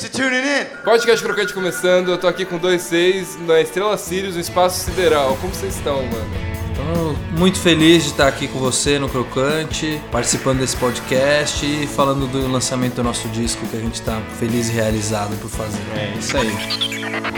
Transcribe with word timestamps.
Thanks 0.00 0.16
for 0.16 0.22
tuning 0.22 0.40
in. 0.40 0.64
Podcast 0.82 1.22
Crocante 1.22 1.52
começando, 1.52 2.10
eu 2.10 2.16
tô 2.16 2.26
aqui 2.26 2.46
com 2.46 2.56
dois 2.56 2.80
seis 2.80 3.38
na 3.46 3.60
Estrela 3.60 3.98
Sirius, 3.98 4.34
no 4.34 4.40
Espaço 4.40 4.82
Sideral. 4.82 5.36
Como 5.38 5.52
vocês 5.52 5.76
estão, 5.76 5.96
mano? 5.96 7.18
Muito 7.36 7.60
feliz 7.60 8.04
de 8.04 8.10
estar 8.10 8.26
aqui 8.26 8.48
com 8.48 8.58
você 8.58 8.98
no 8.98 9.10
Crocante, 9.10 10.00
participando 10.10 10.60
desse 10.60 10.74
podcast 10.76 11.66
e 11.66 11.86
falando 11.86 12.26
do 12.26 12.50
lançamento 12.50 12.94
do 12.94 13.04
nosso 13.04 13.28
disco 13.28 13.66
que 13.66 13.76
a 13.76 13.80
gente 13.80 14.00
tá 14.00 14.18
feliz 14.38 14.70
e 14.70 14.72
realizado 14.72 15.36
por 15.38 15.50
fazer. 15.50 15.82
É 15.94 16.14
isso 16.18 16.34
aí. 16.34 16.48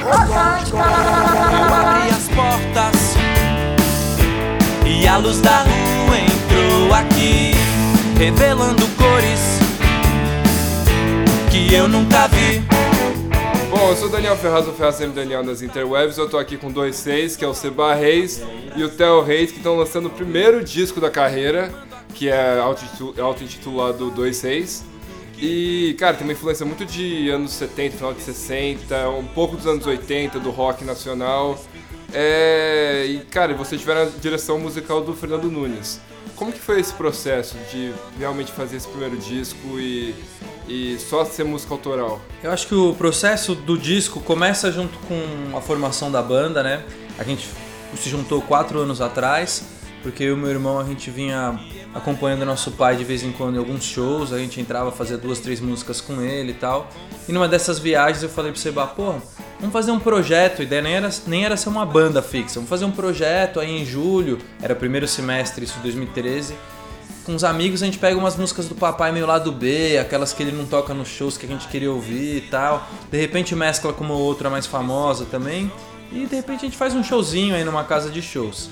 Eu 0.00 0.78
abri 1.74 2.10
as 2.10 2.28
portas 2.28 3.14
e 4.86 5.08
a 5.08 5.16
luz 5.16 5.40
da 5.40 5.62
rua 5.62 6.16
entrou 6.16 6.94
aqui, 6.94 7.50
revelando 8.16 8.86
cores 8.96 9.61
que 11.52 11.74
eu 11.74 11.86
nunca 11.86 12.26
vi. 12.28 12.60
Bom, 13.70 13.88
eu 13.90 13.96
sou 13.96 14.08
Daniel 14.08 14.36
Ferraz, 14.36 14.64
do 14.64 14.72
Ferraz. 14.72 14.98
Daniel 14.98 15.44
das 15.44 15.60
Interwebs. 15.62 16.16
Eu 16.16 16.28
tô 16.28 16.38
aqui 16.38 16.56
com 16.56 16.70
dois 16.70 16.96
seis, 16.96 17.36
que 17.36 17.44
é 17.44 17.48
o 17.48 17.54
Seba 17.54 17.94
Reis 17.94 18.42
e 18.74 18.82
o 18.82 18.88
Theo 18.88 19.20
Reis, 19.22 19.50
que 19.50 19.58
estão 19.58 19.76
lançando 19.76 20.06
o 20.06 20.10
primeiro 20.10 20.64
disco 20.64 20.98
da 21.00 21.10
carreira, 21.10 21.70
que 22.14 22.28
é 22.28 22.58
auto-intitu- 22.58 23.14
auto-intitulado 23.20 24.10
26. 24.10 24.84
E, 25.38 25.94
cara, 25.98 26.16
tem 26.16 26.24
uma 26.26 26.32
influência 26.32 26.64
muito 26.64 26.84
de 26.86 27.28
anos 27.28 27.50
70, 27.52 27.96
final 27.96 28.14
de 28.14 28.22
60, 28.22 29.10
um 29.10 29.24
pouco 29.24 29.56
dos 29.56 29.66
anos 29.66 29.84
80, 29.86 30.38
do 30.38 30.50
rock 30.50 30.84
nacional. 30.84 31.62
É, 32.14 33.04
e, 33.08 33.18
cara, 33.30 33.52
vocês 33.54 33.80
tiveram 33.80 34.02
a 34.02 34.04
direção 34.06 34.58
musical 34.58 35.02
do 35.02 35.14
Fernando 35.14 35.50
Nunes. 35.50 36.00
Como 36.42 36.52
que 36.52 36.58
foi 36.58 36.80
esse 36.80 36.92
processo 36.92 37.56
de 37.70 37.94
realmente 38.18 38.50
fazer 38.50 38.76
esse 38.76 38.88
primeiro 38.88 39.16
disco 39.16 39.78
e, 39.78 40.12
e 40.66 40.98
só 40.98 41.24
ser 41.24 41.44
música 41.44 41.72
autoral? 41.72 42.20
Eu 42.42 42.50
acho 42.50 42.66
que 42.66 42.74
o 42.74 42.92
processo 42.96 43.54
do 43.54 43.78
disco 43.78 44.18
começa 44.18 44.72
junto 44.72 44.98
com 45.06 45.56
a 45.56 45.60
formação 45.60 46.10
da 46.10 46.20
banda, 46.20 46.60
né? 46.60 46.84
A 47.16 47.22
gente 47.22 47.48
se 47.96 48.10
juntou 48.10 48.42
quatro 48.42 48.80
anos 48.80 49.00
atrás, 49.00 49.62
porque 50.02 50.24
eu 50.24 50.36
e 50.36 50.38
meu 50.38 50.50
irmão 50.50 50.78
a 50.78 50.84
gente 50.84 51.10
vinha 51.10 51.58
acompanhando 51.94 52.44
nosso 52.44 52.72
pai 52.72 52.96
de 52.96 53.04
vez 53.04 53.22
em 53.22 53.32
quando 53.32 53.56
em 53.56 53.58
alguns 53.58 53.84
shows, 53.84 54.32
a 54.32 54.38
gente 54.38 54.60
entrava 54.60 54.90
fazer 54.90 55.16
duas, 55.16 55.38
três 55.38 55.60
músicas 55.60 56.00
com 56.00 56.20
ele 56.20 56.50
e 56.50 56.54
tal. 56.54 56.90
E 57.28 57.32
numa 57.32 57.48
dessas 57.48 57.78
viagens 57.78 58.22
eu 58.22 58.28
falei 58.28 58.50
pro 58.50 58.60
Seba, 58.60 58.86
pô, 58.86 59.14
vamos 59.58 59.72
fazer 59.72 59.92
um 59.92 60.00
projeto, 60.00 60.60
a 60.60 60.64
ideia 60.64 60.82
nem 60.82 60.94
era, 60.94 61.10
nem 61.26 61.44
era 61.44 61.56
ser 61.56 61.68
uma 61.68 61.86
banda 61.86 62.20
fixa, 62.20 62.54
vamos 62.54 62.68
fazer 62.68 62.84
um 62.84 62.90
projeto 62.90 63.60
aí 63.60 63.70
em 63.70 63.84
julho, 63.84 64.38
era 64.60 64.74
o 64.74 64.76
primeiro 64.76 65.06
semestre, 65.06 65.64
isso 65.64 65.78
2013 65.82 66.54
com 67.24 67.34
os 67.34 67.44
amigos 67.44 67.82
a 67.82 67.86
gente 67.86 67.98
pega 67.98 68.18
umas 68.18 68.36
músicas 68.36 68.68
do 68.68 68.74
papai 68.74 69.12
meio 69.12 69.26
lado 69.26 69.52
B, 69.52 69.98
aquelas 69.98 70.32
que 70.32 70.42
ele 70.42 70.52
não 70.52 70.66
toca 70.66 70.92
nos 70.92 71.08
shows 71.08 71.38
que 71.38 71.46
a 71.46 71.48
gente 71.48 71.68
queria 71.68 71.90
ouvir 71.90 72.38
e 72.38 72.40
tal. 72.40 72.88
De 73.10 73.20
repente 73.20 73.54
mescla 73.54 73.92
com 73.92 74.04
uma 74.04 74.14
outra 74.14 74.50
mais 74.50 74.66
famosa 74.66 75.24
também. 75.26 75.70
E 76.10 76.26
de 76.26 76.36
repente 76.36 76.58
a 76.58 76.64
gente 76.64 76.76
faz 76.76 76.94
um 76.94 77.02
showzinho 77.02 77.54
aí 77.54 77.64
numa 77.64 77.84
casa 77.84 78.10
de 78.10 78.20
shows. 78.20 78.70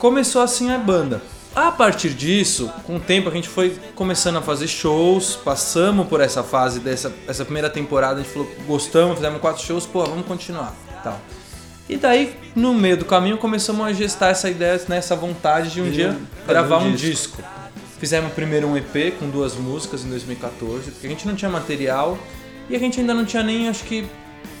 Começou 0.00 0.40
assim 0.40 0.72
a 0.72 0.78
banda. 0.78 1.20
A 1.54 1.70
partir 1.70 2.14
disso, 2.14 2.72
com 2.86 2.96
o 2.96 3.00
tempo 3.00 3.28
a 3.28 3.32
gente 3.32 3.50
foi 3.50 3.76
começando 3.94 4.38
a 4.38 4.40
fazer 4.40 4.66
shows, 4.66 5.36
passamos 5.36 6.08
por 6.08 6.22
essa 6.22 6.42
fase 6.42 6.80
dessa 6.80 7.12
essa 7.28 7.44
primeira 7.44 7.68
temporada, 7.68 8.18
a 8.18 8.22
gente 8.22 8.32
falou, 8.32 8.48
gostamos, 8.66 9.16
fizemos 9.16 9.42
quatro 9.42 9.62
shows, 9.62 9.84
pô, 9.84 10.02
vamos 10.06 10.24
continuar, 10.24 10.74
tal. 11.04 11.20
E 11.86 11.98
daí, 11.98 12.34
no 12.56 12.72
meio 12.72 12.96
do 12.96 13.04
caminho, 13.04 13.36
começamos 13.36 13.86
a 13.86 13.92
gestar 13.92 14.30
essa 14.30 14.48
ideia, 14.48 14.80
né, 14.88 14.96
essa 14.96 15.14
vontade 15.14 15.68
de 15.68 15.82
um 15.82 15.90
dia 15.90 16.16
gravar 16.46 16.78
um 16.78 16.94
disco. 16.94 17.42
Fizemos 17.98 18.32
primeiro 18.32 18.68
um 18.68 18.78
EP 18.78 19.18
com 19.18 19.28
duas 19.28 19.54
músicas 19.54 20.02
em 20.02 20.08
2014, 20.08 20.92
porque 20.92 21.06
a 21.06 21.10
gente 21.10 21.28
não 21.28 21.34
tinha 21.34 21.50
material 21.50 22.18
e 22.70 22.74
a 22.74 22.78
gente 22.78 22.98
ainda 23.00 23.12
não 23.12 23.26
tinha 23.26 23.42
nem, 23.42 23.68
acho 23.68 23.84
que, 23.84 24.06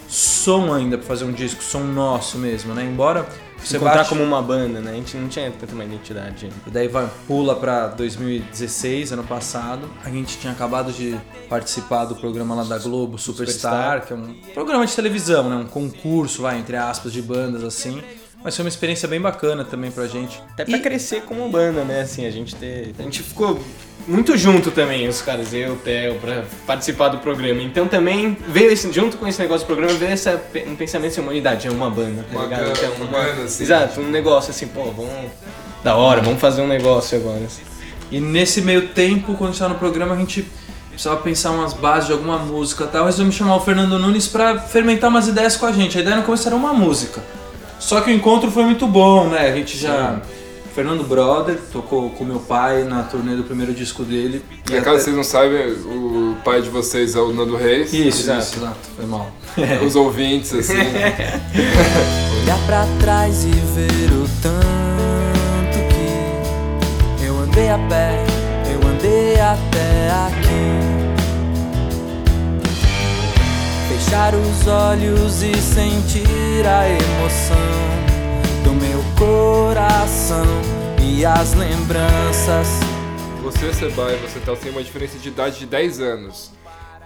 som 0.06 0.74
ainda 0.74 0.98
pra 0.98 1.06
fazer 1.06 1.24
um 1.24 1.32
disco, 1.32 1.62
som 1.62 1.80
nosso 1.80 2.36
mesmo, 2.36 2.74
né? 2.74 2.84
Embora 2.84 3.26
você 3.62 3.78
contar 3.78 3.96
bate... 3.96 4.08
como 4.08 4.22
uma 4.22 4.42
banda, 4.42 4.80
né? 4.80 4.92
A 4.92 4.94
gente 4.94 5.16
não 5.16 5.28
tinha 5.28 5.50
tanta 5.50 5.74
uma 5.74 5.84
identidade. 5.84 6.50
E 6.66 6.70
daí 6.70 6.88
vai, 6.88 7.08
pula 7.26 7.54
pra 7.56 7.88
2016, 7.88 9.12
ano 9.12 9.24
passado. 9.24 9.88
A 10.04 10.10
gente 10.10 10.38
tinha 10.38 10.52
acabado 10.52 10.92
de 10.92 11.18
participar 11.48 12.04
do 12.04 12.16
programa 12.16 12.54
lá 12.54 12.64
da 12.64 12.78
Globo, 12.78 13.18
Superstar, 13.18 14.00
Superstar. 14.00 14.06
que 14.06 14.12
é 14.12 14.16
um 14.16 14.54
programa 14.54 14.86
de 14.86 14.94
televisão, 14.94 15.48
né? 15.48 15.56
Um 15.56 15.66
concurso, 15.66 16.42
vai, 16.42 16.58
entre 16.58 16.76
aspas, 16.76 17.12
de 17.12 17.22
bandas 17.22 17.62
assim. 17.62 18.02
Mas 18.42 18.56
foi 18.56 18.64
uma 18.64 18.68
experiência 18.70 19.06
bem 19.06 19.20
bacana 19.20 19.64
também 19.64 19.90
pra 19.90 20.06
gente. 20.06 20.42
Até 20.52 20.64
pra 20.64 20.76
E- 20.78 20.80
crescer 20.80 21.22
como 21.22 21.48
banda, 21.50 21.84
né? 21.84 22.00
Assim, 22.00 22.24
a 22.26 22.30
gente 22.30 22.54
ter. 22.54 22.94
A 22.98 23.02
gente 23.02 23.22
ficou 23.22 23.60
muito 24.08 24.34
junto 24.36 24.70
também, 24.70 25.06
os 25.06 25.20
caras, 25.20 25.52
eu, 25.52 25.74
o 25.74 25.76
Theo, 25.76 26.14
pra 26.14 26.44
participar 26.66 27.08
do 27.08 27.18
programa. 27.18 27.60
Então 27.62 27.86
também 27.86 28.36
veio 28.48 28.70
esse, 28.72 28.90
junto 28.92 29.18
com 29.18 29.26
esse 29.28 29.38
negócio 29.40 29.64
do 29.64 29.66
programa, 29.66 29.92
veio 29.98 30.12
essa, 30.12 30.40
um 30.66 30.74
pensamento 30.74 31.12
assim, 31.12 31.20
humanidade, 31.20 31.68
é 31.68 31.70
uma 31.70 31.90
banda, 31.90 32.24
tá 32.24 32.34
Uma 32.38 32.44
ligado? 32.44 32.72
Que 32.78 32.84
é 32.84 32.88
uma 32.88 33.06
banda, 33.06 33.42
assim. 33.42 33.62
Exato, 33.62 34.00
um 34.00 34.08
negócio 34.10 34.50
assim, 34.50 34.66
pô, 34.68 34.84
vamos. 34.84 35.30
Da 35.84 35.94
hora, 35.96 36.22
vamos 36.22 36.40
fazer 36.40 36.62
um 36.62 36.66
negócio 36.66 37.18
agora. 37.18 37.44
assim. 37.44 37.62
E 38.10 38.18
nesse 38.20 38.62
meio 38.62 38.88
tempo, 38.88 39.34
quando 39.34 39.50
a 39.50 39.52
gente 39.52 39.58
tava 39.60 39.74
no 39.74 39.78
programa, 39.78 40.14
a 40.14 40.18
gente 40.18 40.46
precisava 40.88 41.20
pensar 41.20 41.50
umas 41.50 41.72
bases 41.74 42.06
de 42.06 42.12
alguma 42.12 42.38
música 42.38 42.84
e 42.84 42.88
tal. 42.88 43.04
Resolvemos 43.04 43.34
chamar 43.34 43.56
o 43.56 43.60
Fernando 43.60 43.98
Nunes 43.98 44.26
pra 44.26 44.58
fermentar 44.58 45.08
umas 45.10 45.28
ideias 45.28 45.56
com 45.56 45.66
a 45.66 45.72
gente. 45.72 45.96
A 45.98 46.00
ideia 46.00 46.16
no 46.16 46.22
começo 46.22 46.46
era 46.48 46.56
uma 46.56 46.72
música. 46.72 47.22
Só 47.80 48.00
que 48.02 48.10
o 48.10 48.14
encontro 48.14 48.50
foi 48.50 48.62
muito 48.64 48.86
bom, 48.86 49.26
né? 49.28 49.48
A 49.50 49.56
gente 49.56 49.76
já. 49.76 50.20
O 50.64 50.72
Fernando 50.72 51.02
Brother 51.02 51.58
tocou 51.72 52.10
com 52.10 52.24
meu 52.24 52.38
pai 52.38 52.84
na 52.84 53.02
turnê 53.02 53.34
do 53.34 53.42
primeiro 53.42 53.74
disco 53.74 54.04
dele. 54.04 54.40
E 54.70 54.80
caso 54.80 55.02
vocês 55.02 55.16
não 55.16 55.24
saibam, 55.24 55.58
o 55.68 56.36
pai 56.44 56.62
de 56.62 56.68
vocês 56.68 57.16
é 57.16 57.18
o 57.18 57.32
Nando 57.32 57.56
Reis. 57.56 57.92
Isso, 57.92 58.20
Exato. 58.22 58.38
isso, 58.40 58.56
exato, 58.58 58.78
foi 58.94 59.04
mal. 59.06 59.32
Os 59.84 59.96
ouvintes, 59.96 60.54
assim. 60.54 60.74
Olhar 62.44 62.58
pra 62.66 62.86
trás 63.00 63.44
e 63.44 63.48
ver 63.50 64.12
o 64.12 64.28
tanto 64.40 65.78
que 65.88 67.26
eu 67.26 67.36
andei 67.40 67.68
a 67.68 67.78
pé, 67.88 68.24
eu 68.72 68.88
andei 68.88 69.34
até 69.40 70.08
aqui. 70.28 70.79
Fechar 74.10 74.34
os 74.34 74.66
olhos 74.66 75.40
e 75.40 75.54
sentir 75.54 76.66
a 76.66 76.88
emoção 76.88 77.56
do 78.64 78.72
meu 78.72 78.98
coração 79.16 80.44
e 81.00 81.24
as 81.24 81.54
lembranças. 81.54 82.66
Você, 83.40 83.72
Seba, 83.72 84.12
e 84.12 84.16
você 84.16 84.40
tá 84.40 84.56
tem 84.56 84.72
uma 84.72 84.82
diferença 84.82 85.16
de 85.16 85.28
idade 85.28 85.60
de 85.60 85.66
10 85.66 86.00
anos. 86.00 86.50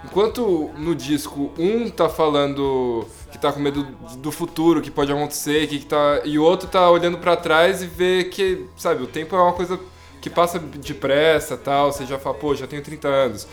Enquanto 0.02 0.70
no 0.78 0.94
disco 0.94 1.52
um 1.58 1.90
tá 1.90 2.08
falando 2.08 3.06
que 3.30 3.36
tá 3.36 3.52
com 3.52 3.60
medo 3.60 3.86
do 4.16 4.32
futuro, 4.32 4.80
que 4.80 4.90
pode 4.90 5.12
acontecer, 5.12 5.66
que 5.66 5.80
tá 5.80 6.22
e 6.24 6.38
o 6.38 6.42
outro 6.42 6.66
tá 6.68 6.90
olhando 6.90 7.18
pra 7.18 7.36
trás 7.36 7.82
e 7.82 7.86
vê 7.86 8.24
que, 8.24 8.64
sabe, 8.78 9.02
o 9.02 9.06
tempo 9.06 9.36
é 9.36 9.42
uma 9.42 9.52
coisa 9.52 9.78
que 10.22 10.30
passa 10.30 10.58
depressa, 10.58 11.54
tal, 11.54 11.92
você 11.92 12.06
já 12.06 12.18
fala, 12.18 12.34
pô, 12.34 12.54
já 12.54 12.66
tenho 12.66 12.80
30 12.80 13.08
anos. 13.08 13.46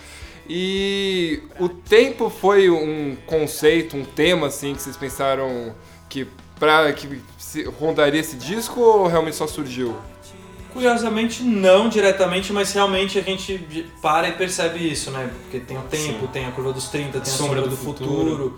E 0.54 1.44
o 1.58 1.70
tempo 1.70 2.30
foi 2.30 2.70
um 2.70 3.16
conceito, 3.26 3.96
um 3.96 4.04
tema 4.04 4.48
assim 4.48 4.76
que 4.76 4.82
vocês 4.82 4.98
pensaram 4.98 5.74
que 6.10 6.28
para 6.60 6.92
que 6.92 7.08
rondaria 7.80 8.20
esse 8.20 8.36
disco 8.36 8.82
ou 8.82 9.08
realmente 9.08 9.38
só 9.38 9.48
surgiu? 9.48 9.96
Curiosamente, 10.74 11.42
não 11.42 11.88
diretamente, 11.88 12.52
mas 12.52 12.74
realmente 12.74 13.18
a 13.18 13.22
gente 13.22 13.66
para 14.02 14.28
e 14.28 14.34
percebe 14.34 14.86
isso, 14.92 15.10
né? 15.12 15.32
Porque 15.44 15.62
tem 15.62 15.78
o 15.78 15.84
tempo, 15.84 16.28
tem 16.28 16.46
a 16.46 16.52
curva 16.52 16.74
dos 16.74 16.90
30, 16.90 17.12
tem 17.12 17.22
a 17.22 17.26
sombra, 17.26 17.62
do, 17.62 17.78
futuro. 17.78 18.58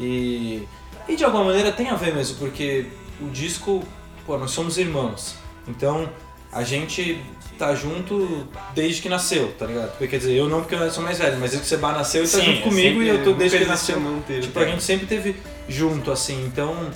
E, 0.00 0.66
e 1.08 1.14
de 1.14 1.22
alguma 1.22 1.44
maneira 1.44 1.70
tem 1.70 1.88
a 1.88 1.94
ver 1.94 2.12
mesmo, 2.12 2.36
porque 2.38 2.86
o 3.20 3.28
disco, 3.28 3.84
pô, 4.26 4.36
nós 4.36 4.50
somos 4.50 4.76
irmãos. 4.76 5.36
Então 5.68 6.10
a 6.52 6.62
gente 6.64 7.22
tá 7.58 7.74
junto 7.74 8.46
desde 8.74 9.02
que 9.02 9.08
nasceu, 9.08 9.52
tá 9.58 9.66
ligado? 9.66 9.90
Porque, 9.90 10.06
quer 10.08 10.18
dizer, 10.18 10.34
eu 10.34 10.48
não 10.48 10.60
porque 10.60 10.76
eu 10.76 10.90
sou 10.90 11.02
mais 11.02 11.18
velho, 11.18 11.32
mas 11.40 11.50
desde 11.50 11.60
que 11.60 11.66
Seba 11.66 11.92
nasceu 11.92 12.22
ele 12.22 12.30
tá 12.30 12.38
Sim, 12.38 12.44
junto 12.44 12.58
é 12.58 12.62
comigo 12.62 13.02
e 13.02 13.08
eu 13.08 13.24
tô 13.24 13.32
desde 13.32 13.56
que 13.56 13.62
ele 13.64 13.70
nasceu. 13.70 14.22
ter, 14.26 14.40
Tipo, 14.42 14.54
tá? 14.54 14.60
a 14.60 14.64
gente 14.68 14.82
sempre 14.82 15.06
teve 15.06 15.36
junto, 15.68 16.10
assim, 16.10 16.44
então. 16.46 16.90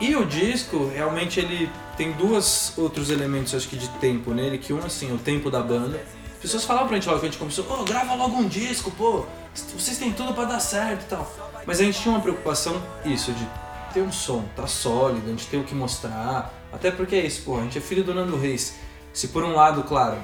E 0.00 0.14
o 0.14 0.24
disco, 0.26 0.90
realmente, 0.94 1.40
ele 1.40 1.70
tem 1.96 2.12
dois 2.12 2.72
outros 2.76 3.10
elementos, 3.10 3.54
acho 3.54 3.68
que, 3.68 3.76
de 3.76 3.88
tempo 4.00 4.34
nele, 4.34 4.58
que 4.58 4.72
um, 4.72 4.84
assim, 4.84 5.12
o 5.12 5.18
tempo 5.18 5.50
da 5.50 5.60
banda. 5.62 6.00
As 6.34 6.38
pessoas 6.50 6.64
falavam 6.64 6.88
pra 6.88 6.96
gente 6.96 7.06
logo 7.08 7.20
que 7.20 7.26
a 7.26 7.28
gente 7.30 7.38
começou, 7.38 7.64
pô, 7.64 7.82
grava 7.84 8.14
logo 8.14 8.36
um 8.36 8.46
disco, 8.46 8.90
pô, 8.90 9.24
vocês 9.78 9.96
têm 9.96 10.12
tudo 10.12 10.34
pra 10.34 10.44
dar 10.44 10.60
certo 10.60 11.02
e 11.02 11.06
tal. 11.06 11.34
Mas 11.64 11.80
a 11.80 11.84
gente 11.84 11.98
tinha 12.02 12.12
uma 12.14 12.20
preocupação, 12.20 12.82
isso, 13.06 13.32
de 13.32 13.46
ter 13.94 14.02
um 14.02 14.12
som, 14.12 14.44
tá 14.54 14.66
sólido, 14.66 15.26
a 15.26 15.30
gente 15.30 15.46
tem 15.46 15.58
o 15.58 15.64
que 15.64 15.74
mostrar. 15.74 16.52
Até 16.70 16.90
porque 16.90 17.14
é 17.14 17.24
isso, 17.24 17.42
pô, 17.44 17.56
a 17.58 17.62
gente 17.62 17.78
é 17.78 17.80
filho 17.80 18.04
do 18.04 18.12
Nando 18.12 18.36
Reis. 18.36 18.74
Se 19.14 19.28
por 19.28 19.42
um 19.44 19.54
lado, 19.54 19.82
claro, 19.84 20.18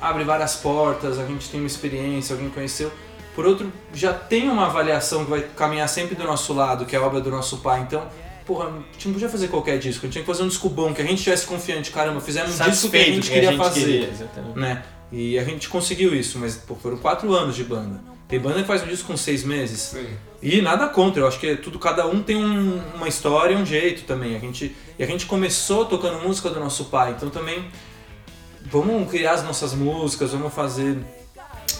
abre 0.00 0.24
várias 0.24 0.56
portas, 0.56 1.18
a 1.18 1.26
gente 1.26 1.48
tem 1.48 1.60
uma 1.60 1.66
experiência, 1.66 2.34
alguém 2.34 2.50
conheceu. 2.50 2.90
Por 3.36 3.46
outro, 3.46 3.72
já 3.92 4.12
tem 4.12 4.48
uma 4.48 4.66
avaliação 4.66 5.24
que 5.24 5.30
vai 5.30 5.42
caminhar 5.42 5.88
sempre 5.88 6.14
do 6.16 6.24
nosso 6.24 6.52
lado, 6.52 6.86
que 6.86 6.96
é 6.96 6.98
a 6.98 7.02
obra 7.02 7.20
do 7.20 7.30
nosso 7.30 7.58
pai. 7.58 7.80
Então, 7.82 8.06
porra, 8.46 8.66
a 8.68 8.92
gente 8.92 9.06
não 9.06 9.12
podia 9.14 9.28
fazer 9.28 9.48
qualquer 9.48 9.78
disco, 9.78 10.00
a 10.00 10.06
gente 10.06 10.12
tinha 10.14 10.22
que 10.22 10.26
fazer 10.30 10.42
um 10.42 10.48
disco 10.48 10.68
bom, 10.68 10.92
que 10.94 11.02
a 11.02 11.04
gente 11.04 11.22
tivesse 11.22 11.46
confiante, 11.46 11.90
caramba, 11.90 12.20
fizemos 12.20 12.58
um 12.58 12.64
disco 12.64 12.90
que 12.90 12.96
a 12.96 13.00
gente 13.04 13.28
que 13.28 13.34
queria 13.34 13.56
fazer. 13.56 13.80
queria, 13.80 14.08
exatamente. 14.08 14.58
né? 14.58 14.82
E 15.12 15.38
a 15.38 15.44
gente 15.44 15.68
conseguiu 15.68 16.14
isso, 16.14 16.38
mas 16.38 16.56
pô, 16.56 16.74
foram 16.74 16.96
quatro 16.96 17.32
anos 17.34 17.54
de 17.54 17.62
banda. 17.64 18.00
Tem 18.26 18.40
banda 18.40 18.60
que 18.62 18.66
faz 18.66 18.82
um 18.82 18.86
disco 18.86 19.06
com 19.08 19.16
seis 19.16 19.44
meses. 19.44 19.80
Sim. 19.80 20.06
E 20.42 20.60
nada 20.62 20.88
contra, 20.88 21.20
eu 21.22 21.26
acho 21.28 21.38
que 21.38 21.46
é 21.46 21.56
tudo, 21.56 21.78
cada 21.78 22.06
um 22.06 22.22
tem 22.22 22.36
um- 22.36 22.80
uma 22.96 23.06
história 23.06 23.54
e 23.54 23.56
um 23.56 23.66
jeito 23.66 24.04
também. 24.04 24.34
A 24.34 24.38
gente, 24.38 24.74
e 24.98 25.02
a 25.02 25.06
gente 25.06 25.26
começou 25.26 25.84
tocando 25.84 26.20
música 26.22 26.50
do 26.50 26.58
nosso 26.58 26.86
pai, 26.86 27.12
então 27.16 27.30
também 27.30 27.64
vamos 28.82 29.10
criar 29.10 29.32
as 29.32 29.44
nossas 29.44 29.74
músicas, 29.74 30.32
vamos 30.32 30.52
fazer. 30.52 30.98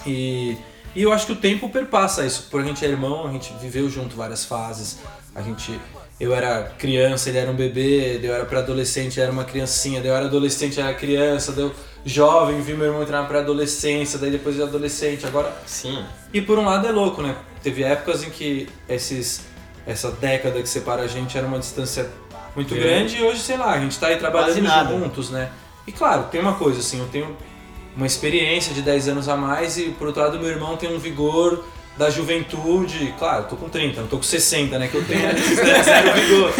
E, 0.06 0.56
e 0.94 1.02
eu 1.02 1.12
acho 1.12 1.26
que 1.26 1.32
o 1.32 1.36
tempo 1.36 1.68
perpassa 1.68 2.24
isso. 2.24 2.48
Por 2.50 2.60
a 2.60 2.64
gente 2.64 2.84
é 2.84 2.88
irmão, 2.88 3.26
a 3.26 3.32
gente 3.32 3.52
viveu 3.60 3.88
junto 3.88 4.14
várias 4.14 4.44
fases. 4.44 4.98
A 5.34 5.42
gente. 5.42 5.80
Eu 6.20 6.32
era 6.32 6.62
criança, 6.78 7.28
ele 7.28 7.38
era 7.38 7.50
um 7.50 7.56
bebê, 7.56 8.20
eu 8.22 8.32
era 8.32 8.44
pré-adolescente, 8.44 9.16
ele 9.16 9.24
era 9.24 9.32
uma 9.32 9.42
criancinha, 9.42 10.00
daí 10.00 10.10
eu 10.10 10.14
era 10.14 10.26
adolescente, 10.26 10.78
era 10.78 10.94
criança, 10.94 11.50
daí 11.50 11.64
eu 11.64 11.74
jovem, 12.04 12.60
vi 12.60 12.74
meu 12.74 12.86
irmão 12.86 13.02
entrar 13.02 13.22
na 13.22 13.26
pré-adolescência, 13.26 14.16
daí 14.16 14.30
depois 14.30 14.54
de 14.54 14.62
adolescente, 14.62 15.26
agora 15.26 15.52
Sim. 15.66 16.04
e 16.32 16.40
por 16.40 16.56
um 16.56 16.66
lado 16.66 16.86
é 16.86 16.92
louco, 16.92 17.20
né? 17.20 17.34
Teve 17.64 17.82
épocas 17.82 18.22
em 18.22 18.30
que 18.30 18.68
esses, 18.88 19.40
essa 19.84 20.12
década 20.12 20.62
que 20.62 20.68
separa 20.68 21.02
a 21.02 21.08
gente 21.08 21.36
era 21.36 21.48
uma 21.48 21.58
distância 21.58 22.08
muito 22.54 22.76
grande 22.76 23.16
e 23.16 23.22
hoje, 23.24 23.40
sei 23.40 23.56
lá, 23.56 23.72
a 23.72 23.80
gente 23.80 23.98
tá 23.98 24.06
aí 24.06 24.16
trabalhando 24.16 24.64
juntos, 24.88 25.30
né? 25.30 25.50
E 25.86 25.92
claro, 25.92 26.24
tem 26.30 26.40
uma 26.40 26.54
coisa 26.54 26.80
assim, 26.80 26.98
eu 26.98 27.08
tenho 27.08 27.36
uma 27.96 28.06
experiência 28.06 28.74
de 28.74 28.82
10 28.82 29.08
anos 29.08 29.28
a 29.28 29.36
mais 29.36 29.78
e 29.78 29.90
por 29.90 30.08
outro 30.08 30.22
lado 30.22 30.38
meu 30.38 30.48
irmão 30.48 30.76
tem 30.76 30.94
um 30.94 30.98
vigor 30.98 31.64
da 31.96 32.10
juventude, 32.10 33.14
claro, 33.18 33.44
eu 33.44 33.48
tô 33.48 33.56
com 33.56 33.68
30, 33.68 34.00
não 34.00 34.08
tô 34.08 34.16
com 34.16 34.22
60, 34.22 34.78
né? 34.78 34.88
Que 34.88 34.96
eu 34.96 35.04
tenho 35.04 35.22
né, 35.22 35.34
zero 35.82 36.12
vigor. 36.14 36.52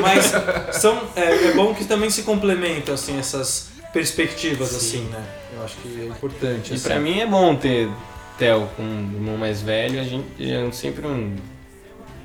Mas 0.00 0.32
são, 0.80 1.00
é, 1.14 1.48
é 1.48 1.52
bom 1.52 1.72
que 1.74 1.84
também 1.84 2.10
se 2.10 2.22
complementam, 2.22 2.94
assim, 2.94 3.18
essas 3.18 3.70
perspectivas, 3.92 4.74
assim, 4.74 5.02
né? 5.04 5.24
Eu 5.56 5.64
acho 5.64 5.76
que 5.76 6.00
é 6.00 6.06
importante. 6.06 6.72
E 6.72 6.74
assim. 6.74 6.88
pra 6.88 6.98
mim 6.98 7.20
é 7.20 7.26
bom 7.26 7.54
ter 7.54 7.88
Theo 8.36 8.68
com 8.76 8.82
um 8.82 9.12
irmão 9.14 9.36
mais 9.36 9.62
velho, 9.62 10.00
a 10.00 10.04
gente 10.04 10.26
é 10.40 10.70
sempre 10.72 11.06
um. 11.06 11.36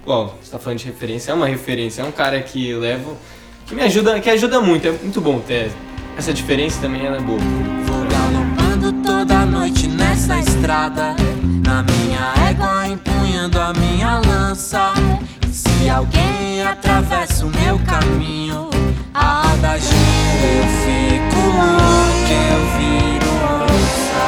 Igual, 0.01 0.37
você 0.41 0.51
tá 0.51 0.59
falando 0.59 0.79
de 0.79 0.85
referência, 0.85 1.31
é 1.31 1.33
uma 1.33 1.47
referência, 1.47 2.01
é 2.01 2.05
um 2.05 2.11
cara 2.11 2.41
que 2.41 2.69
eu 2.69 2.79
levo. 2.79 3.17
que 3.67 3.75
me 3.75 3.83
ajuda, 3.83 4.19
que 4.19 4.29
ajuda 4.29 4.59
muito, 4.59 4.87
é 4.87 4.91
muito 4.91 5.21
bom 5.21 5.39
ter. 5.39 5.71
Essa 6.17 6.33
diferença 6.33 6.81
também 6.81 7.05
ela 7.05 7.17
é 7.17 7.21
boa. 7.21 7.39
Vou 7.39 8.05
galopando 8.07 8.93
toda 9.03 9.45
noite 9.45 9.87
nessa 9.87 10.39
estrada. 10.39 11.15
Na 11.65 11.83
minha 11.83 12.33
égua, 12.49 12.87
empunhando 12.87 13.59
a 13.59 13.73
minha 13.73 14.19
lança. 14.19 14.93
E 15.47 15.53
se 15.53 15.89
alguém 15.89 16.63
atravessa 16.63 17.45
o 17.45 17.49
meu 17.49 17.77
caminho, 17.79 18.69
a 19.13 19.41
roda 19.41 19.77
gira, 19.77 20.47
eu 20.55 20.65
fico 20.85 21.41
louco, 21.45 22.31
eu 22.51 22.61
viro 22.77 23.31
onça. 23.65 24.25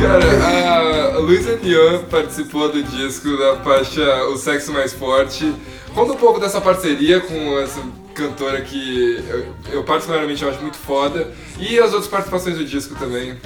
Cara, 0.00 1.16
a 1.16 1.18
Luísa 1.18 1.58
Nian 1.62 2.04
participou 2.10 2.70
do 2.70 2.82
disco 2.82 3.36
da 3.36 3.56
faixa 3.56 4.24
O 4.26 4.36
Sexo 4.36 4.72
Mais 4.72 4.92
Forte. 4.92 5.52
Conta 5.94 6.12
um 6.12 6.16
pouco 6.16 6.38
dessa 6.38 6.60
parceria 6.60 7.20
com 7.20 7.58
essa 7.58 7.80
cantora 8.18 8.60
que 8.60 9.24
eu, 9.28 9.54
eu 9.72 9.84
particularmente 9.84 10.44
acho 10.44 10.60
muito 10.60 10.76
foda. 10.76 11.32
E 11.58 11.78
as 11.78 11.92
outras 11.92 12.08
participações 12.08 12.56
do 12.58 12.64
disco 12.64 12.94
também. 12.96 13.38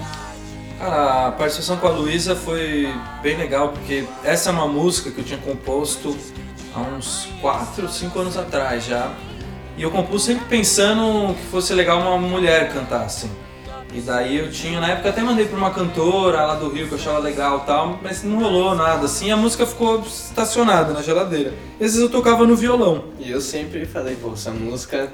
A 0.81 1.33
participação 1.37 1.77
com 1.77 1.87
a 1.87 1.91
Luísa 1.91 2.35
foi 2.35 2.89
bem 3.23 3.37
legal, 3.37 3.69
porque 3.69 4.05
essa 4.25 4.51
é 4.51 4.53
uma 4.53 4.67
música 4.67 5.11
que 5.11 5.19
eu 5.19 5.25
tinha 5.25 5.39
composto 5.39 6.17
há 6.75 6.81
uns 6.81 7.29
4, 7.41 7.89
5 7.89 8.19
anos 8.19 8.37
atrás 8.37 8.87
já. 8.87 9.13
E 9.77 9.83
eu 9.83 9.91
compus 9.91 10.25
sempre 10.25 10.45
pensando 10.47 11.35
que 11.35 11.47
fosse 11.47 11.73
legal 11.73 12.01
uma 12.01 12.19
mulher 12.19 12.73
cantar, 12.73 13.05
assim. 13.05 13.31
E 13.94 14.00
daí 14.00 14.39
eu 14.39 14.50
tinha, 14.50 14.81
na 14.81 14.89
época 14.89 15.11
até 15.11 15.23
mandei 15.23 15.44
pra 15.44 15.59
uma 15.59 15.71
cantora 15.71 16.47
lá 16.47 16.55
do 16.55 16.69
Rio 16.71 16.87
que 16.89 16.94
eu 16.94 16.99
achava 16.99 17.19
legal 17.19 17.61
e 17.62 17.67
tal, 17.67 17.99
mas 18.03 18.23
não 18.25 18.39
rolou 18.41 18.75
nada 18.75 19.05
assim, 19.05 19.31
a 19.31 19.37
música 19.37 19.67
ficou 19.67 20.00
estacionada 20.00 20.94
na 20.94 21.03
geladeira. 21.03 21.53
E 21.79 21.85
às 21.85 21.93
vezes 21.93 22.00
eu 22.00 22.09
tocava 22.09 22.47
no 22.47 22.56
violão. 22.56 23.05
E 23.21 23.31
eu 23.31 23.41
sempre 23.41 23.85
falei, 23.85 24.17
pô, 24.17 24.33
essa 24.33 24.50
música 24.50 25.12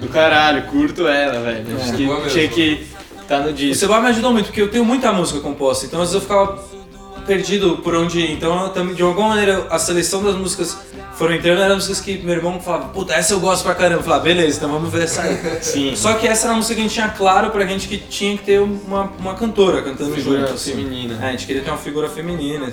do 0.00 0.08
caralho, 0.08 0.64
curto 0.66 1.06
ela, 1.06 1.40
velho. 1.40 1.76
Acho 1.80 1.92
É, 1.92 1.96
que 1.96 2.04
boa 2.06 2.16
mesmo. 2.18 2.30
tinha 2.32 2.48
que 2.48 2.86
tá 3.28 3.38
no 3.40 3.50
O 3.50 3.52
disco. 3.52 3.74
Seba 3.76 4.00
me 4.00 4.08
ajudou 4.08 4.32
muito, 4.32 4.46
porque 4.46 4.60
eu 4.60 4.70
tenho 4.70 4.84
muita 4.84 5.12
música 5.12 5.38
composta, 5.40 5.86
então 5.86 6.02
às 6.02 6.12
vezes 6.12 6.14
eu 6.22 6.28
ficava 6.28 6.64
perdido 7.26 7.78
por 7.78 7.94
onde 7.94 8.18
ir. 8.20 8.32
Então, 8.32 8.72
de 8.94 9.02
alguma 9.02 9.28
maneira, 9.30 9.66
a 9.70 9.78
seleção 9.78 10.22
das 10.22 10.34
músicas 10.34 10.76
foram 11.16 11.34
entrando, 11.34 11.62
eram 11.62 11.76
músicas 11.76 12.00
que 12.00 12.18
meu 12.18 12.34
irmão 12.34 12.60
falava, 12.60 12.88
puta, 12.88 13.14
essa 13.14 13.32
eu 13.32 13.40
gosto 13.40 13.64
pra 13.64 13.74
caramba. 13.74 14.00
Eu 14.00 14.04
falava, 14.04 14.22
beleza, 14.22 14.58
então 14.58 14.70
vamos 14.70 14.92
ver 14.92 15.04
essa 15.04 15.22
aí. 15.22 15.38
Sim. 15.62 15.96
Só 15.96 16.12
que 16.14 16.28
essa 16.28 16.44
era 16.44 16.52
uma 16.52 16.58
música 16.58 16.74
que 16.74 16.80
a 16.80 16.84
gente 16.84 16.92
tinha 16.92 17.08
claro 17.08 17.50
pra 17.50 17.64
gente 17.64 17.88
que 17.88 17.96
tinha 17.96 18.36
que 18.36 18.44
ter 18.44 18.60
uma, 18.60 19.04
uma 19.18 19.34
cantora 19.34 19.82
cantando 19.82 20.14
Figura 20.14 20.40
junto. 20.40 20.52
Assim. 20.52 20.72
feminina. 20.72 21.18
É, 21.24 21.28
a 21.28 21.30
gente 21.32 21.46
queria 21.46 21.62
ter 21.62 21.70
uma 21.70 21.78
figura 21.78 22.08
feminina. 22.08 22.70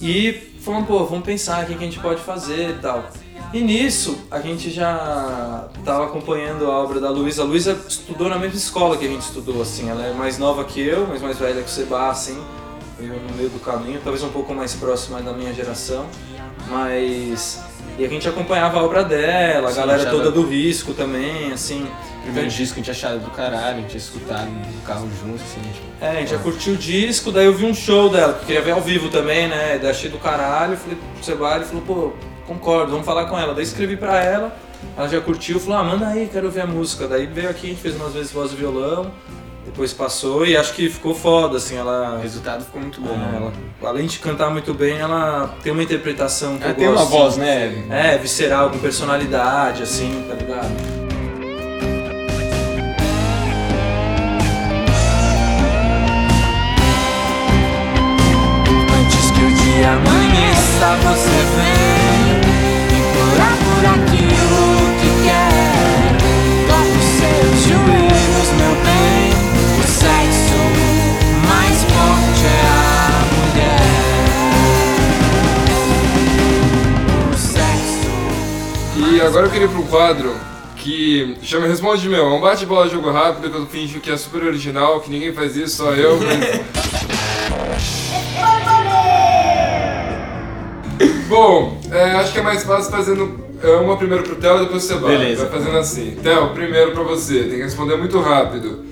E 0.00 0.52
falamos, 0.60 0.88
pô, 0.88 1.04
vamos 1.04 1.24
pensar 1.24 1.62
o 1.62 1.66
que 1.66 1.74
que 1.74 1.84
a 1.84 1.86
gente 1.86 2.00
pode 2.00 2.20
fazer 2.20 2.70
e 2.70 2.74
tal. 2.74 3.08
E 3.52 3.60
nisso, 3.60 4.18
a 4.28 4.40
gente 4.40 4.70
já 4.70 5.68
estava 5.78 6.04
acompanhando 6.04 6.66
a 6.66 6.78
obra 6.78 7.00
da 7.00 7.10
Luísa. 7.10 7.42
A 7.42 7.44
Luísa 7.44 7.80
estudou 7.88 8.28
na 8.28 8.38
mesma 8.38 8.58
escola 8.58 8.96
que 8.96 9.06
a 9.06 9.08
gente 9.08 9.22
estudou, 9.22 9.62
assim. 9.62 9.88
Ela 9.88 10.04
é 10.04 10.12
mais 10.12 10.36
nova 10.36 10.64
que 10.64 10.80
eu, 10.80 11.06
mas 11.06 11.22
mais 11.22 11.38
velha 11.38 11.62
que 11.62 11.68
o 11.68 11.72
Seba, 11.72 12.10
assim. 12.10 12.38
Eu 12.98 13.06
no 13.06 13.36
meio 13.36 13.48
do 13.48 13.60
caminho, 13.60 14.00
talvez 14.02 14.24
um 14.24 14.30
pouco 14.30 14.52
mais 14.52 14.74
próxima 14.74 15.22
da 15.22 15.32
minha 15.32 15.54
geração. 15.54 16.04
Mas... 16.68 17.62
E 17.98 18.04
a 18.04 18.08
gente 18.08 18.28
acompanhava 18.28 18.78
a 18.78 18.82
obra 18.84 19.02
dela, 19.02 19.68
a 19.68 19.72
Sim, 19.72 19.78
galera 19.78 20.04
já 20.04 20.10
toda 20.10 20.30
do 20.30 20.46
risco 20.46 20.94
também, 20.94 21.50
assim. 21.52 21.88
Primeiro 22.22 22.48
disco 22.48 22.74
que 22.74 22.80
a 22.80 22.84
gente 22.84 22.90
achava 22.92 23.18
do 23.18 23.30
caralho, 23.30 23.78
a 23.78 23.80
gente 23.80 23.88
tinha 23.88 23.98
escutado 23.98 24.48
no 24.48 24.82
carro 24.82 25.08
junto, 25.20 25.42
assim, 25.42 25.60
tipo. 25.72 25.86
É, 26.00 26.10
a 26.10 26.14
gente 26.20 26.30
já 26.30 26.38
curtiu 26.38 26.74
o 26.74 26.76
disco, 26.76 27.32
daí 27.32 27.46
eu 27.46 27.54
vi 27.54 27.64
um 27.64 27.74
show 27.74 28.08
dela, 28.08 28.34
porque 28.34 28.46
queria 28.46 28.62
ver 28.62 28.70
ao 28.72 28.80
vivo 28.80 29.08
também, 29.08 29.48
né? 29.48 29.78
Daí 29.82 29.90
achei 29.90 30.08
do 30.08 30.18
caralho, 30.18 30.76
falei 30.76 30.96
pro 30.96 31.24
Seba, 31.24 31.56
ele 31.56 31.64
falou, 31.64 31.82
pô, 31.82 32.12
concordo, 32.46 32.92
vamos 32.92 33.04
falar 33.04 33.26
com 33.26 33.36
ela. 33.36 33.52
Daí 33.52 33.64
escrevi 33.64 33.96
pra 33.96 34.22
ela, 34.22 34.56
ela 34.96 35.08
já 35.08 35.20
curtiu, 35.20 35.58
falou, 35.58 35.78
ah, 35.78 35.84
manda 35.84 36.06
aí, 36.06 36.28
quero 36.32 36.46
ouvir 36.46 36.60
a 36.60 36.66
música. 36.66 37.08
Daí 37.08 37.26
veio 37.26 37.50
aqui, 37.50 37.66
a 37.66 37.70
gente 37.70 37.82
fez 37.82 37.96
umas 37.96 38.12
vezes 38.12 38.30
voz 38.30 38.52
e 38.52 38.56
violão, 38.56 39.10
depois 39.68 39.92
passou 39.92 40.44
e 40.46 40.56
acho 40.56 40.72
que 40.74 40.88
ficou 40.88 41.14
foda, 41.14 41.56
assim, 41.58 41.76
O 41.76 41.80
ela. 41.80 42.18
resultado 42.20 42.64
ficou 42.64 42.80
muito 42.80 43.00
bom. 43.00 43.10
é, 43.14 43.36
ela 43.36 43.52
além 43.82 44.06
de 44.06 44.18
cantar 44.18 44.50
muito 44.50 44.74
bem, 44.74 44.98
ela 44.98 45.54
tem 45.62 45.72
uma 45.72 45.82
interpretação 45.82 46.56
que 46.58 46.64
Ela 46.64 46.72
eu 46.72 46.76
tem 46.76 46.88
uma 46.88 46.96
gosto. 46.96 47.10
voz, 47.10 47.36
né? 47.36 47.84
É, 47.90 48.18
visceral, 48.18 48.70
com 48.70 48.78
personalidade, 48.78 49.82
assim, 49.82 50.24
tá 50.28 50.34
ligado? 50.34 50.68
Antes 58.96 59.30
que 59.30 59.40
o 59.44 59.54
dia 59.54 59.90
amanheça, 59.92 60.96
você 61.02 61.38
vem 61.56 61.87
quadro 79.88 80.34
que 80.76 81.36
chama 81.42 81.66
Responde 81.66 82.08
Meu. 82.08 82.24
É 82.24 82.34
um 82.34 82.40
bate-bola 82.40 82.88
jogo 82.88 83.10
rápido 83.10 83.50
que 83.50 83.56
eu 83.56 83.66
finjo 83.66 84.00
que 84.00 84.10
é 84.10 84.16
super 84.16 84.44
original, 84.44 85.00
que 85.00 85.10
ninguém 85.10 85.32
faz 85.32 85.56
isso, 85.56 85.78
só 85.78 85.92
eu. 85.92 86.18
Bom, 91.28 91.78
é, 91.90 92.12
acho 92.12 92.32
que 92.32 92.38
é 92.38 92.42
mais 92.42 92.62
fácil 92.64 92.90
fazendo 92.90 93.48
é, 93.62 93.70
uma 93.76 93.96
primeiro 93.96 94.24
pro 94.24 94.36
Theo 94.36 94.56
e 94.56 94.60
depois 94.60 94.86
pro 94.86 94.94
Seba. 94.94 95.08
Beleza. 95.08 95.46
Vai 95.46 95.58
fazendo 95.58 95.78
assim. 95.78 96.16
Theo, 96.22 96.50
primeiro 96.50 96.92
pra 96.92 97.02
você, 97.02 97.40
tem 97.40 97.50
que 97.50 97.62
responder 97.62 97.96
muito 97.96 98.18
rápido. 98.20 98.84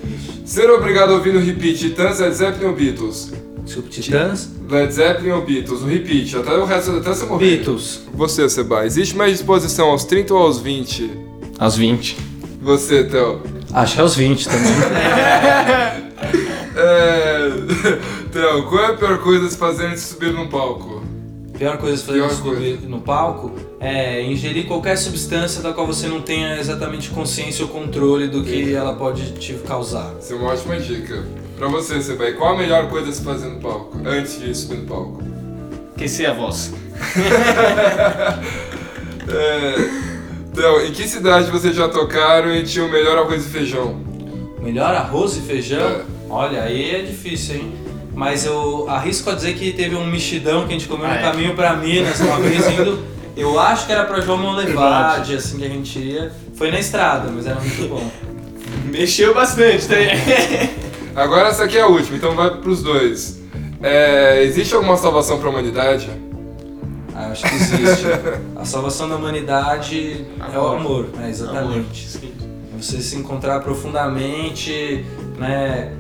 Ser 0.44 0.70
obrigado 0.70 1.10
a 1.10 1.14
ouvir 1.14 1.32
no 1.32 1.40
repeat 1.40 1.78
Titãs, 1.78 2.20
Led 2.20 2.34
Zeppelin 2.34 2.66
ou 2.66 2.74
Beatles? 2.74 3.32
Desculpa, 3.66 3.88
Titãs? 3.90 4.48
Led 4.70 4.92
Zeppelin 4.92 5.30
ou 5.32 5.44
Beatles? 5.44 5.82
O 5.82 5.86
repeat, 5.86 6.36
até 6.36 6.56
o 6.56 6.64
resto, 6.64 6.92
até 6.92 7.12
você 7.12 7.26
morrer. 7.26 7.56
Beatles. 7.56 8.02
Você, 8.14 8.48
Seba, 8.48 8.86
existe 8.86 9.16
mais 9.16 9.32
disposição 9.32 9.90
aos 9.90 10.04
30 10.04 10.32
ou 10.32 10.40
aos 10.40 10.60
20? 10.60 11.10
Aos 11.58 11.76
20. 11.76 12.16
Você, 12.62 13.04
Theo. 13.04 13.42
Acho 13.72 13.94
que 13.96 14.00
é 14.00 14.04
os 14.04 14.14
20 14.14 14.48
também. 14.48 16.06
É... 16.78 17.48
Theo, 18.30 18.68
qual 18.68 18.84
é 18.84 18.86
a 18.88 18.92
pior 18.92 19.18
coisa 19.22 19.46
a 19.46 19.48
se 19.48 19.56
fazer 19.56 19.86
antes 19.86 20.02
de 20.02 20.08
subir 20.10 20.30
num 20.30 20.46
palco? 20.46 21.02
Pior 21.56 21.78
coisa 21.78 21.94
a 21.94 21.96
se 21.96 22.04
fazer 22.04 22.20
antes 22.20 22.36
de 22.36 22.42
subir 22.42 22.80
no 22.82 23.00
palco 23.00 23.52
é 23.80 24.22
ingerir 24.22 24.66
qualquer 24.66 24.96
substância 24.98 25.62
da 25.62 25.72
qual 25.72 25.86
você 25.86 26.06
não 26.06 26.20
tenha 26.20 26.58
exatamente 26.58 27.08
consciência 27.08 27.64
ou 27.64 27.70
controle 27.70 28.28
do 28.28 28.44
que 28.44 28.74
ela 28.74 28.94
pode 28.94 29.32
te 29.32 29.54
causar. 29.54 30.14
Isso 30.20 30.34
é 30.34 30.36
uma 30.36 30.50
ótima 30.52 30.78
dica. 30.78 31.24
Pra 31.56 31.68
você, 31.68 32.00
Seba, 32.02 32.28
e 32.28 32.34
qual 32.34 32.54
a 32.54 32.58
melhor 32.58 32.88
coisa 32.88 33.08
a 33.08 33.12
se 33.12 33.22
fazer 33.24 33.48
no 33.48 33.60
palco? 33.60 33.98
Antes 34.04 34.38
de 34.40 34.54
subir 34.54 34.78
no 34.78 34.86
palco? 34.86 35.22
Aquecer 35.96 36.30
a 36.30 36.34
voz. 36.34 36.72
É... 39.28 39.74
Theo, 40.54 40.86
em 40.86 40.92
que 40.92 41.06
cidade 41.08 41.50
vocês 41.50 41.74
já 41.74 41.88
tocaram 41.88 42.54
e 42.54 42.62
tinha 42.62 42.84
o 42.84 42.88
melhor 42.90 43.18
arroz 43.18 43.44
e 43.44 43.48
feijão? 43.50 43.96
Melhor 44.60 44.94
arroz 44.94 45.36
e 45.36 45.40
feijão? 45.40 45.80
É. 45.84 46.00
Olha, 46.30 46.62
aí 46.62 46.94
é 46.94 47.02
difícil, 47.02 47.56
hein? 47.56 47.74
Mas 48.14 48.46
eu 48.46 48.88
arrisco 48.88 49.28
a 49.28 49.34
dizer 49.34 49.54
que 49.54 49.72
teve 49.72 49.96
um 49.96 50.06
mexidão 50.06 50.60
que 50.66 50.68
a 50.74 50.78
gente 50.78 50.86
comeu 50.88 51.06
Ah, 51.06 51.10
no 51.10 51.14
é? 51.16 51.22
caminho 51.22 51.54
pra 51.54 51.74
Minas 51.74 52.20
uma 52.20 52.38
vez 52.38 52.66
indo. 52.70 53.04
Eu 53.36 53.58
acho 53.58 53.86
que 53.86 53.92
era 53.92 54.04
pra 54.04 54.20
João 54.20 54.38
Monlevade, 54.38 55.34
assim, 55.34 55.58
que 55.58 55.64
a 55.64 55.68
gente 55.68 55.98
ia. 55.98 56.32
Foi 56.54 56.70
na 56.70 56.78
estrada, 56.78 57.28
mas 57.30 57.46
era 57.46 57.60
muito 57.60 57.88
bom. 57.88 58.10
Mexeu 58.86 59.34
bastante, 59.34 59.86
tá? 59.88 59.96
Agora 61.16 61.48
essa 61.48 61.64
aqui 61.64 61.78
é 61.78 61.80
a 61.80 61.86
última, 61.86 62.18
então 62.18 62.34
vai 62.34 62.50
pros 62.60 62.82
dois. 62.82 63.40
É, 63.82 64.42
existe 64.44 64.74
alguma 64.74 64.98
salvação 64.98 65.38
pra 65.38 65.48
humanidade? 65.48 66.10
Ah, 67.14 67.28
acho 67.28 67.42
que 67.48 67.54
existe. 67.54 68.04
A 68.54 68.66
salvação 68.66 69.08
da 69.08 69.16
humanidade 69.16 70.26
é 70.52 70.58
o 70.58 70.66
Amor. 70.66 70.76
amor, 70.76 71.06
né? 71.16 71.30
Exatamente. 71.30 72.18
É 72.22 72.76
Você 72.78 73.00
se 73.00 73.16
encontrar 73.16 73.60
profundamente, 73.60 75.06
né? 75.38 75.92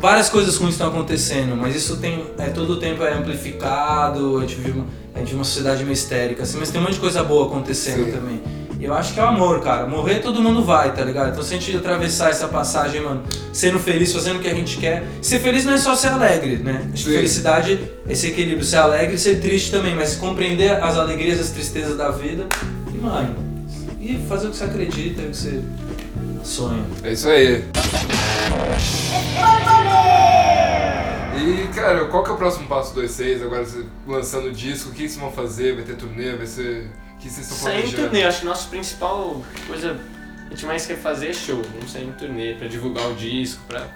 Várias 0.00 0.30
coisas 0.30 0.56
ruins 0.56 0.72
estão 0.72 0.88
acontecendo, 0.88 1.54
mas 1.54 1.76
isso 1.76 1.98
tem, 1.98 2.24
é, 2.38 2.48
todo 2.48 2.74
o 2.74 2.76
tempo 2.76 3.02
é 3.02 3.12
amplificado, 3.12 4.38
a 4.38 4.40
gente 4.42 4.54
vive 4.56 4.78
uma, 4.78 4.86
a 5.14 5.18
gente 5.18 5.26
vive 5.28 5.38
uma 5.38 5.44
sociedade 5.44 5.82
meio 5.82 5.92
histérica, 5.94 6.42
assim, 6.42 6.58
mas 6.58 6.70
tem 6.70 6.78
um 6.80 6.84
monte 6.84 6.94
de 6.94 7.00
coisa 7.00 7.22
boa 7.22 7.46
acontecendo 7.46 8.04
Sim. 8.06 8.12
também. 8.12 8.42
Eu 8.78 8.92
acho 8.94 9.14
que 9.14 9.20
é 9.20 9.22
o 9.22 9.26
amor, 9.26 9.60
cara. 9.60 9.86
Morrer 9.86 10.20
todo 10.20 10.40
mundo 10.40 10.62
vai, 10.62 10.94
tá 10.94 11.02
ligado? 11.02 11.30
Então 11.30 11.42
se 11.42 11.54
a 11.54 11.58
gente 11.58 11.76
atravessar 11.76 12.30
essa 12.30 12.46
passagem, 12.46 13.00
mano, 13.00 13.22
sendo 13.52 13.78
feliz, 13.78 14.12
fazendo 14.12 14.36
o 14.36 14.40
que 14.40 14.48
a 14.48 14.54
gente 14.54 14.76
quer. 14.78 15.04
Ser 15.22 15.40
feliz 15.40 15.64
não 15.64 15.72
é 15.72 15.78
só 15.78 15.94
ser 15.96 16.08
alegre, 16.08 16.58
né? 16.58 16.88
Acho 16.92 17.04
que 17.04 17.10
felicidade 17.10 17.80
é 18.06 18.12
esse 18.12 18.28
equilíbrio, 18.28 18.64
ser 18.64 18.76
alegre 18.76 19.16
e 19.16 19.18
ser 19.18 19.40
triste 19.40 19.70
também, 19.70 19.94
mas 19.94 20.14
compreender 20.14 20.82
as 20.82 20.96
alegrias 20.96 21.38
e 21.38 21.40
as 21.40 21.50
tristezas 21.50 21.96
da 21.96 22.10
vida 22.10 22.46
e, 22.92 22.98
mano, 22.98 23.34
e 24.00 24.18
fazer 24.28 24.48
o 24.48 24.50
que 24.50 24.56
você 24.56 24.64
acredita, 24.64 25.22
o 25.22 25.30
que 25.30 25.36
você 25.36 25.62
sonha. 26.44 26.84
É 27.02 27.12
isso 27.12 27.28
aí. 27.28 27.64
E, 31.38 31.68
cara, 31.74 32.04
qual 32.06 32.24
que 32.24 32.30
é 32.30 32.32
o 32.32 32.36
próximo 32.36 32.66
passo 32.66 32.94
do 32.94 33.00
26? 33.00 33.42
Agora 33.42 33.64
você 33.64 33.84
lançando 34.06 34.48
o 34.48 34.52
disco, 34.52 34.90
o 34.90 34.92
que 34.92 35.00
vocês 35.00 35.16
vão 35.16 35.30
fazer? 35.30 35.74
Vai 35.74 35.84
ter 35.84 35.96
turnê? 35.96 36.34
Vai 36.34 36.46
ser... 36.46 36.86
Que 37.20 37.30
vocês 37.30 37.46
estão 37.50 37.58
Sair 37.58 37.78
em 37.78 37.82
planejando? 37.82 38.08
turnê, 38.10 38.24
acho 38.24 38.40
que 38.40 38.46
nossa 38.46 38.68
principal 38.68 39.42
coisa 39.66 39.94
que 39.94 40.46
a 40.46 40.50
gente 40.50 40.66
mais 40.66 40.86
quer 40.86 40.96
fazer 40.98 41.28
é 41.30 41.32
show. 41.32 41.62
Vamos 41.74 41.90
sair 41.92 42.04
em 42.06 42.12
turnê 42.12 42.54
pra 42.54 42.68
divulgar 42.68 43.06
o 43.08 43.14
disco, 43.14 43.62
pra. 43.66 43.86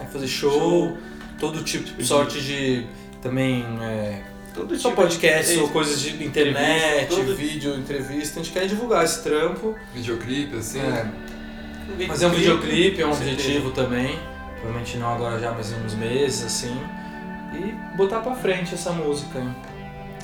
É, 0.00 0.06
fazer 0.06 0.26
show, 0.26 0.96
todo 1.38 1.62
tipo, 1.62 1.84
de- 1.84 2.04
sorte 2.04 2.40
de 2.40 2.86
também 3.20 3.64
é, 3.82 4.22
Todo 4.54 4.74
só 4.78 4.88
tipo 4.90 5.02
de- 5.02 5.08
podcast 5.08 5.58
ou 5.58 5.66
é, 5.68 5.70
coisas 5.70 6.00
de 6.00 6.24
internet, 6.24 7.08
todo- 7.08 7.36
vídeo, 7.36 7.74
entrevista. 7.76 8.40
A 8.40 8.42
gente 8.42 8.52
quer 8.52 8.66
divulgar 8.66 9.04
esse 9.04 9.22
trampo. 9.22 9.74
Videoclipe, 9.94 10.56
assim? 10.56 10.80
É, 10.80 11.06
Fazer 12.06 12.26
um 12.26 12.30
videoclipe 12.30 13.02
é 13.02 13.06
um 13.06 13.12
objetivo 13.12 13.70
também. 13.72 14.18
Provavelmente 14.54 14.96
não 14.96 15.12
agora 15.14 15.38
já, 15.40 15.50
mas 15.52 15.72
em 15.72 15.84
uns 15.84 15.94
meses, 15.94 16.44
assim. 16.44 16.80
E 17.54 17.96
botar 17.96 18.20
pra 18.20 18.34
frente 18.34 18.72
essa 18.74 18.92
música, 18.92 19.38
hein? 19.38 19.54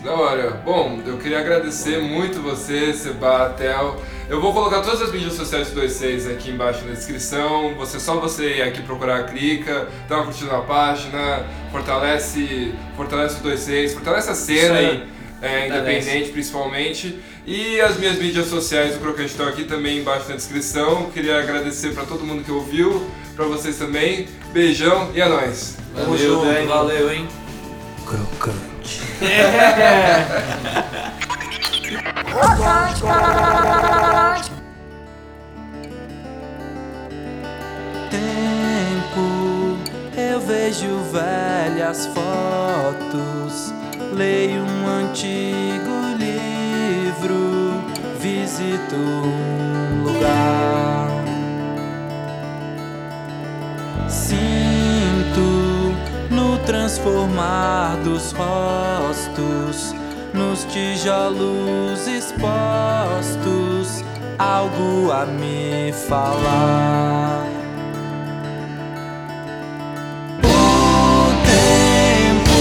Da 0.02 0.12
hora. 0.14 0.50
Bom, 0.64 1.00
eu 1.04 1.18
queria 1.18 1.40
agradecer 1.40 1.98
muito 2.00 2.40
você, 2.40 2.92
Seba, 2.92 3.52
Tel. 3.58 4.00
Eu 4.28 4.40
vou 4.40 4.52
colocar 4.52 4.80
todas 4.80 5.02
as 5.02 5.10
mídias 5.12 5.32
sociais 5.32 5.70
do 5.70 5.80
26 5.80 6.28
aqui 6.28 6.50
embaixo 6.50 6.84
na 6.84 6.92
descrição. 6.92 7.74
Você 7.76 7.98
só 7.98 8.20
você 8.20 8.58
ir 8.58 8.62
aqui 8.62 8.80
procurar, 8.82 9.24
clica, 9.26 9.88
dá 10.08 10.16
uma 10.16 10.24
curtida 10.26 10.52
na 10.52 10.60
página, 10.60 11.44
fortalece, 11.72 12.72
fortalece 12.96 13.40
o 13.40 13.50
26, 13.50 13.94
fortalece 13.94 14.30
a 14.30 14.34
cena 14.34 14.78
aí. 14.78 15.08
é, 15.42 15.66
independente 15.68 16.30
principalmente. 16.30 17.18
E 17.46 17.80
as 17.80 17.98
minhas 17.98 18.18
mídias 18.18 18.46
sociais 18.46 18.94
do 18.94 19.00
Crocante 19.00 19.30
estão 19.30 19.48
aqui 19.48 19.64
também 19.64 19.98
embaixo 19.98 20.28
na 20.28 20.36
descrição. 20.36 21.10
Queria 21.10 21.38
agradecer 21.40 21.92
pra 21.92 22.04
todo 22.04 22.24
mundo 22.24 22.44
que 22.44 22.52
ouviu, 22.52 23.04
pra 23.34 23.46
vocês 23.46 23.76
também. 23.76 24.28
Beijão 24.52 25.10
e 25.14 25.20
é 25.20 25.28
nóis. 25.28 25.76
Tamo 25.96 26.16
Valeu, 26.16 26.66
valeu, 26.68 27.12
hein? 27.12 27.26
Crocante. 28.06 28.77
tempo 38.10 39.78
eu 40.16 40.40
vejo 40.40 41.02
velhas 41.12 42.06
fotos, 42.06 43.72
leio 44.12 44.62
um 44.62 44.86
antigo 44.86 46.16
livro, 46.18 47.84
visito 48.18 48.96
um 48.96 50.02
lugar. 50.04 51.08
No 54.08 54.57
transformar 56.68 57.96
dos 58.04 58.32
rostos, 58.32 59.94
nos 60.34 60.66
tijolos 60.66 62.06
expostos, 62.06 64.04
algo 64.38 65.10
a 65.10 65.24
me 65.24 65.90
falar. 66.06 67.46
O 70.44 71.32
tempo, 71.46 72.60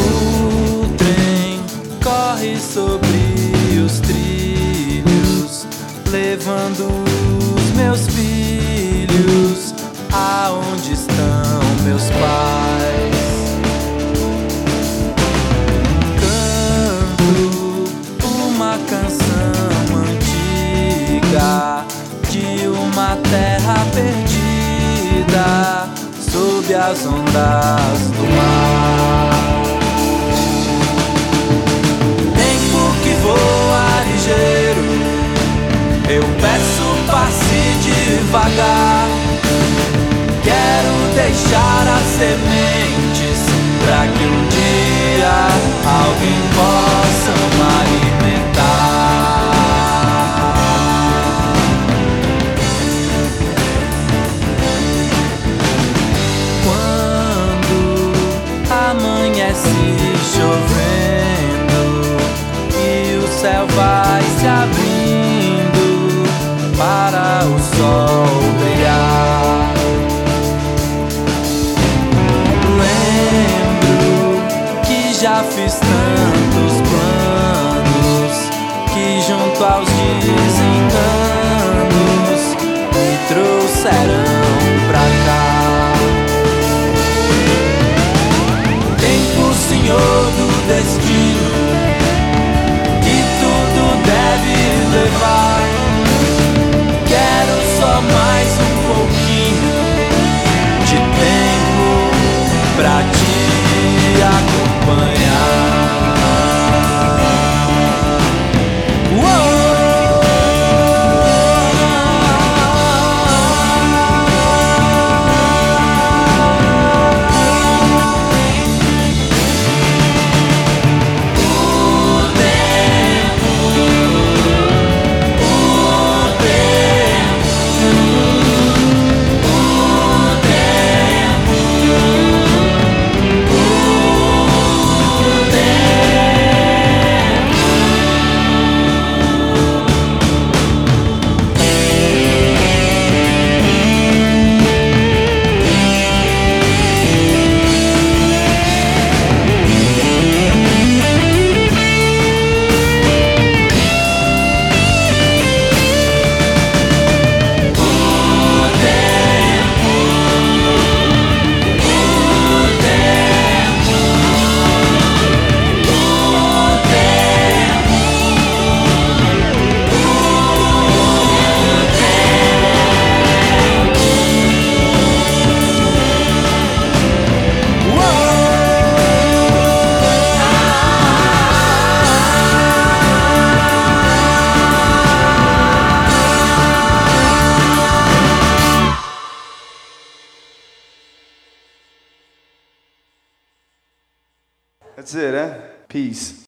o 0.00 0.96
trem 0.96 1.62
corre 2.02 2.56
sobre 2.58 3.82
os 3.84 4.00
trilhos, 4.00 5.66
levando 6.10 6.95
meus 11.96 12.10
pais. 12.10 13.16
Canto 16.20 17.26
uma 18.26 18.78
canção 18.90 19.96
antiga 20.04 21.50
de 22.28 22.68
uma 22.68 23.16
terra 23.30 23.76
perdida 23.94 25.48
sob 26.20 26.74
as 26.74 27.06
ondas 27.06 28.00
do 28.14 28.24
mar. 28.36 29.62
Tempo 32.36 32.80
que 33.02 33.12
voa 33.22 33.86
ligeiro, 34.12 34.84
eu 36.10 36.24
peço 36.42 36.86
passe 37.10 37.60
devagar. 37.80 38.75
Deixar 41.36 41.86
as 41.86 42.06
sementes 42.16 43.38
para 43.84 44.06
que 44.06 44.24
um 44.24 44.48
dia 44.48 45.48
alguém 45.84 46.40
possa 46.54 46.75
aos 79.62 79.88
desenganos 80.20 80.96
me 82.92 83.08
trouxeram 83.28 84.25